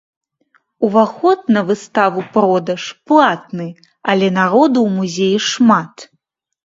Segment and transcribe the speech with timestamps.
[0.87, 3.67] Уваход на выставу-продаж платны,
[4.15, 5.95] але народу ў музеі шмат.